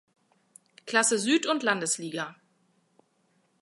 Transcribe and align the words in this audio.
Klasse 0.87 1.19
Süd 1.19 1.45
und 1.45 1.61
Landesliga. 1.61 2.35